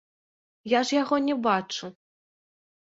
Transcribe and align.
Я 0.73 0.81
ж 0.91 0.97
яго 1.01 1.21
не 1.27 1.35
бачу. 1.47 1.85